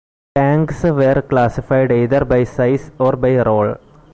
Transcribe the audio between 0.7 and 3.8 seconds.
were classified either by size or by role.